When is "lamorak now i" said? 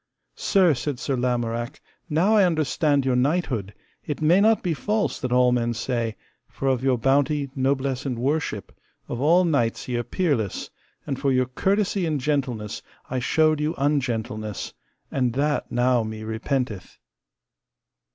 1.15-2.43